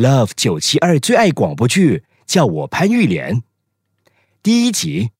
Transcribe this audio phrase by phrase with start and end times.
[0.00, 3.42] Love 九七二最爱广播剧，叫我潘玉莲。
[4.42, 5.10] 第一集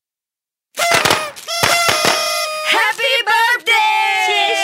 [2.65, 4.25] ，Happy birthday！
[4.25, 4.55] 谢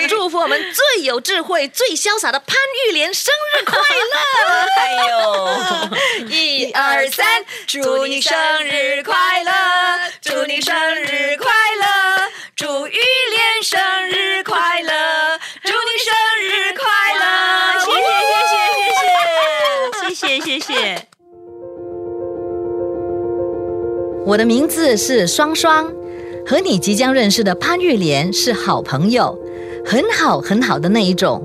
[0.00, 2.56] 谢，祝福我们最有智慧、最潇洒的潘
[2.88, 3.30] 玉莲生
[3.60, 3.84] 日快乐！
[4.80, 8.32] 哎呦， 一二三，祝你生
[8.64, 9.52] 日快乐，
[20.52, 20.74] 谢谢。
[24.26, 25.90] 我的名字是双双
[26.46, 29.36] 和你即将认识的潘玉莲是好朋友
[29.84, 31.42] 很好很好的那一种。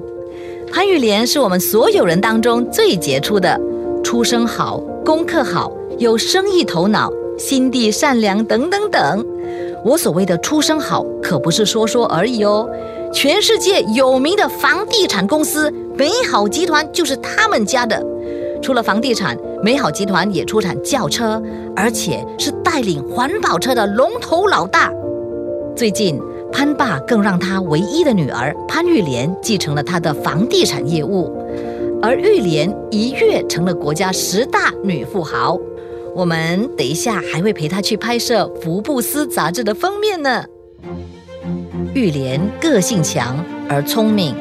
[0.72, 3.58] 潘玉莲是我们所有人当中最杰出的
[4.04, 9.26] 出身好功课好有生意头脑心地善良等等等。
[9.86, 12.70] 我所谓的出身好可不是说说而已哦。
[13.14, 18.06] 全世界有名的房地产公司美好集团就是他们家的
[18.62, 21.42] 除了房地产，美好集团也出产轿车，
[21.76, 24.92] 而且是带领环保车的龙头老大。
[25.76, 26.20] 最近，
[26.52, 31.32] 潘爸更让他唯一的女儿潘玉莲继承了他的房地产业务，
[32.02, 35.58] 而玉莲一跃成了国家十大女富豪。
[36.16, 40.44] 我们等一下还会陪她去拍摄《福布斯》杂志的封面呢。
[41.94, 43.38] 玉莲个性强
[43.70, 44.36] 而聪明，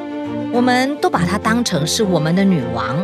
[0.53, 2.97] 我们都把她当成是我们的女王。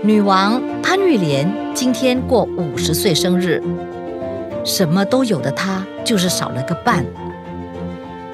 [0.00, 3.60] 女王潘玉莲今天过五十岁生日，
[4.64, 7.04] 什么都有的她就是少了个伴。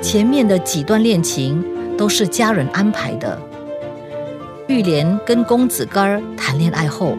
[0.02, 1.64] 前面的几段恋情
[1.96, 3.40] 都是家人安排的。
[4.68, 7.16] 玉莲跟公子哥谈恋爱后，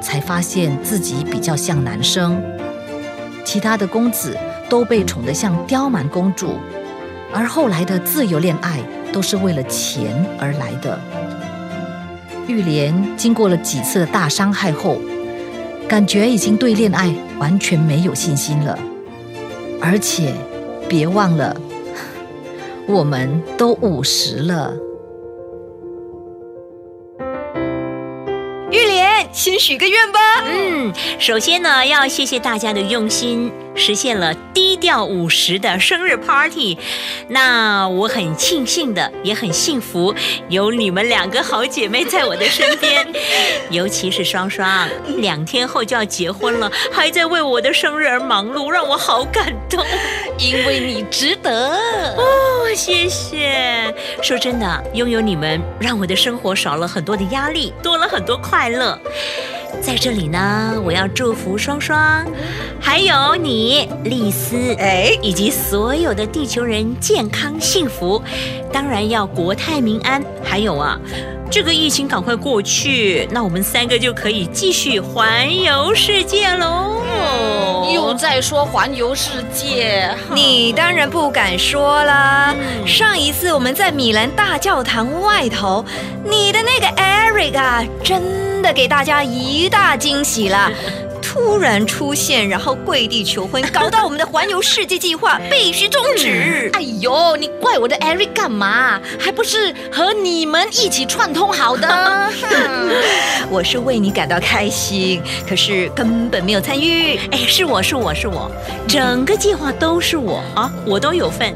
[0.00, 2.42] 才发现自己比较像男生，
[3.44, 4.36] 其他的公子
[4.68, 6.54] 都被宠得像刁蛮公主，
[7.32, 8.80] 而后来的自由恋爱
[9.12, 10.98] 都是为了钱而来的。
[12.46, 14.98] 玉莲经过了几次大伤害后，
[15.88, 18.78] 感觉已经对恋爱完全没有信心了。
[19.80, 20.32] 而且，
[20.88, 21.56] 别忘了，
[22.86, 24.72] 我们都五十了。
[29.34, 30.44] 先许个愿吧。
[30.46, 36.78] 嗯，首先呢，要谢谢大家的用心，实现了低调五十的生日 party。
[37.28, 40.14] 那我很庆幸的，也很幸福，
[40.48, 43.04] 有你们两个好姐妹在我的身边，
[43.70, 44.88] 尤其是双双，
[45.18, 49.84] 两天后就要结婚了，还在为我的生日而忙碌，让我好感动。
[50.38, 51.76] 因为你值得。
[52.16, 53.94] 哦，谢谢。
[54.22, 58.98] 说真的，拥有你们，让我的生活少了很多的压力，多了很多快乐。
[59.80, 62.24] 在这里呢，我要祝福双双，
[62.80, 68.22] 还有你丽丝，哎，以及所有的地球人健康幸福，
[68.72, 70.22] 当然要国泰民安。
[70.44, 70.98] 还有啊，
[71.54, 77.00] 这个疫情赶快过去，那我们三个就可以继续环游世界喽。
[77.94, 82.52] 又在说环游世界，你当然不敢说啦。
[82.84, 85.84] 上一次我们在米兰大教堂外头，
[86.24, 90.72] 你的那个 Eric 啊，真的给大家一大惊喜啦。
[91.34, 96.70] 突然出现，然后跪地求婚，搞到我们的环游世界计划必须终止。
[96.74, 99.00] 哎呦，你怪我的 Eric 干嘛？
[99.18, 101.88] 还不是和你们一起串通好的。
[103.50, 107.16] 我是为你感到开心，可是根本没有参与。
[107.32, 108.48] 哎，是我是我是我，
[108.86, 111.52] 整个计划都是我啊，我都有份。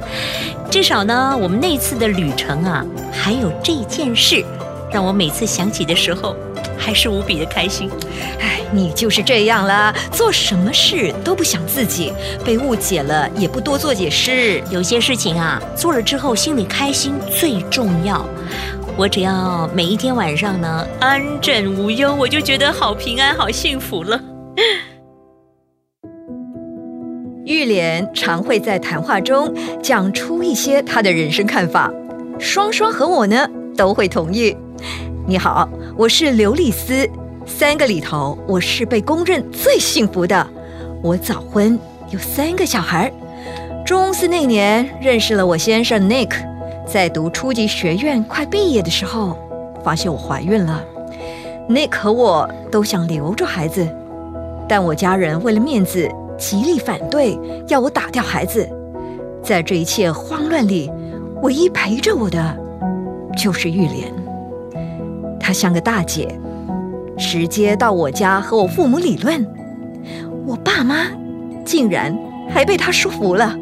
[0.68, 4.44] 至少呢，我们那次的旅程啊，还有这件事，
[4.90, 6.34] 让我每次想起的时候，
[6.88, 7.90] 还是无比的开心。
[8.40, 12.10] 哎，你就是这样啦，做什么事都不想自己，
[12.42, 14.62] 被误解了也不多做解释。
[14.70, 18.24] 有些事情啊，做了之后心里开心最重要。
[18.96, 24.18] 我只要每一天晚上呢安枕无忧，我就觉得好平安、好幸福了。
[27.44, 31.92] 玉莲常会在谈话中讲出一些她的人生看法，
[32.38, 33.46] 双双和我呢
[33.76, 34.56] 都会同意。
[35.26, 35.68] 你好，
[35.98, 37.10] 我是刘丽丝，
[37.44, 40.46] 三个里头我是被公认最幸福的。
[41.02, 41.76] 我早婚，
[42.10, 43.12] 有三个小孩。
[43.84, 46.30] 中四那年认识了我先生 Nick，
[46.86, 49.36] 在读初级学院快毕业的时候，
[49.82, 50.84] 发现我怀孕了。
[51.68, 53.84] Nick 和我都想留着孩子，
[54.68, 56.08] 但我家人为了面子
[56.38, 57.36] 极力反对，
[57.66, 58.64] 要我打掉孩子。
[59.42, 60.88] 在这一切慌乱里，
[61.42, 62.56] 唯一陪着我的
[63.36, 64.27] 就是玉莲。
[65.48, 66.38] 她像个大姐，
[67.16, 69.46] 直接到我家和我父母理论。
[70.44, 71.06] 我爸妈
[71.64, 72.14] 竟然
[72.50, 73.56] 还被她说服了。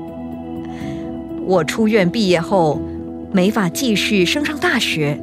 [1.45, 2.81] 我出院毕业后，
[3.31, 5.17] 没法继续升上大学，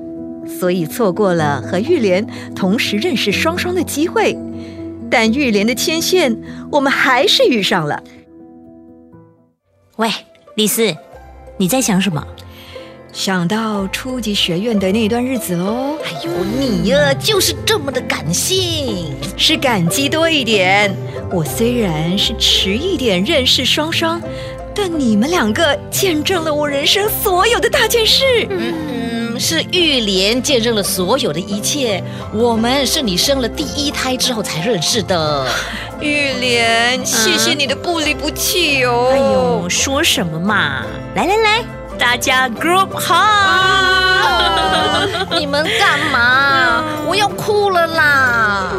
[0.48, 2.26] 所以错过了和玉莲
[2.56, 4.34] 同时认识双双的机会。
[5.12, 6.34] 但玉莲的牵线，
[6.72, 8.02] 我们还是遇上了。
[9.98, 10.10] 喂，
[10.56, 10.96] 李四，
[11.58, 12.26] 你在想什么？
[13.14, 19.16] 想到初级学院的那段日子喽，哎呦，你呀就是这么的感性。
[19.38, 20.92] 是感激多一点。
[21.32, 24.20] 我虽然是迟一点认识双双，
[24.74, 28.48] 但你们两个见证了我人生所有的大件事。
[28.50, 32.04] 嗯，是玉莲见证了所有的一切。
[32.34, 35.48] 我们是你生了第一胎之后才认识的。
[36.02, 39.10] 玉莲，谢谢你的不离不弃哦。
[39.12, 40.84] 哎呦，说什么嘛！
[41.16, 41.64] 来来来，
[41.98, 43.14] 大家 group hug。
[45.38, 46.84] 你们干嘛？
[47.08, 48.70] 我要哭了啦！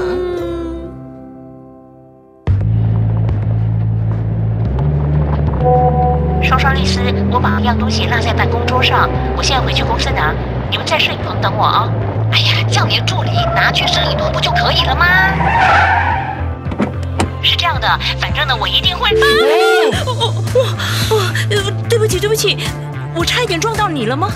[6.42, 7.00] 双双律师，
[7.30, 10.34] 我把一样东西落在办公桌上，我现在回去公司拿。
[10.70, 11.88] 你们在摄影棚等我啊！
[12.32, 15.06] 哎呀，叫你的助理拿去摄影棚不就可以了吗？
[17.42, 17.88] 是这样的，
[18.20, 19.10] 反正呢，我一定会。
[21.50, 22.58] 呃，对不起，对不起，
[23.16, 24.28] 我差一点撞到你了吗？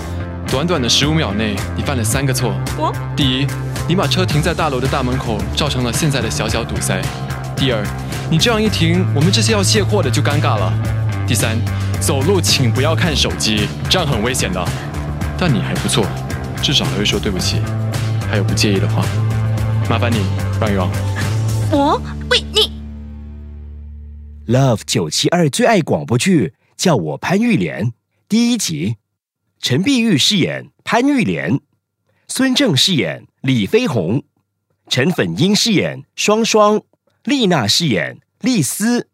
[0.47, 2.53] 短短的十五秒内，你犯了三个错。
[2.77, 3.47] 我第一，
[3.89, 7.01] 你把车停在大楼的大门口，造成了现在的小小堵塞。
[7.57, 7.85] 第二，
[8.31, 10.73] 你这样一停，我们这些要卸货的就尴尬了。
[11.27, 11.57] 第三，
[11.99, 14.65] 走路请不要看手机，这样很危险的。
[15.37, 16.05] 但你还不错，
[16.61, 17.57] 至少还会说对不起。
[18.31, 19.03] 还有不介意的话，
[19.89, 20.23] 麻烦你
[20.59, 20.89] 让一让。
[21.69, 22.71] 我喂你
[24.47, 27.91] ，Love 九七二最爱广播剧，叫我潘玉莲。
[28.29, 28.97] 第一集，
[29.59, 31.59] 陈碧玉饰演潘玉莲，
[32.27, 34.23] 孙正饰演李飞鸿，
[34.87, 36.83] 陈粉英饰演双双，
[37.23, 39.09] 丽娜饰演丽丝，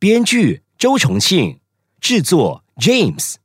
[0.00, 1.60] 编剧周重庆，
[2.00, 3.36] 制作 James。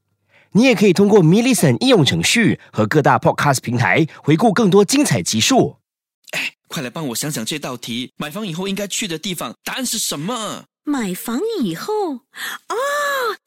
[0.54, 5.78] 你也可以通过 m i l l i c e n t 应用程序和各大 Podcast 平台回顾更多精彩集数。
[6.32, 10.66] 哎快来帮我想想这道题，买房以后应该去的地方，答案是什么？
[10.88, 12.76] 买房以后哦，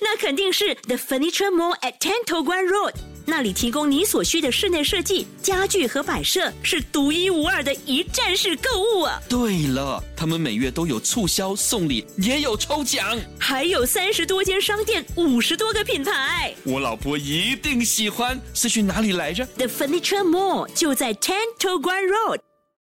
[0.00, 2.94] 那肯定是 The Furniture Mall at Ten To Guan Road，
[3.26, 9.23] 那里提供你所需的室内设计、家具和摆设，是独一无二的一站式购物啊！
[9.29, 13.17] 对了，他们每月都有促销、送礼，也有抽奖。
[13.38, 16.52] 还有三十多间商店，五十多个品牌。
[16.64, 18.40] 我老婆一定喜欢。
[18.52, 22.40] 是去哪里来着？The Furniture Mall 就在 Ten To Guan Road。